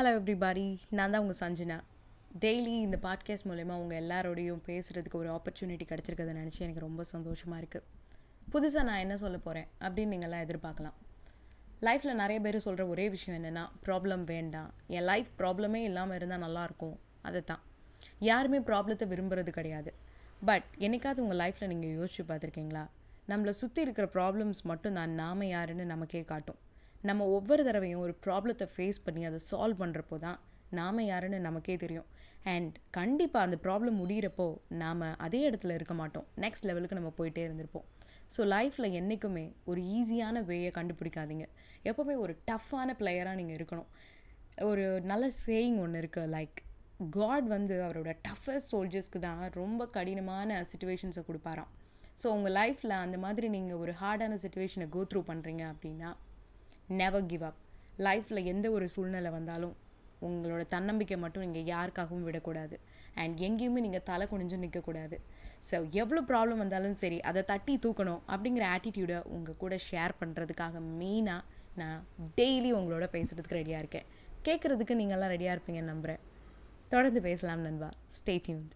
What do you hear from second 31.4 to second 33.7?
நமக்கே தெரியும். அண்ட் கண்டிப்பாக அந்த